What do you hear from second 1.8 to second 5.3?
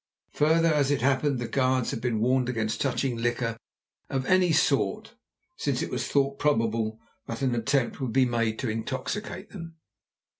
had been warned against touching liquor of any sort